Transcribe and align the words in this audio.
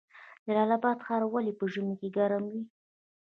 جلال 0.45 0.69
اباد 0.77 0.97
ښار 1.05 1.21
ولې 1.27 1.53
په 1.59 1.65
ژمي 1.71 1.95
کې 1.99 2.09
ګرم 2.17 2.43
وي؟ 2.51 2.63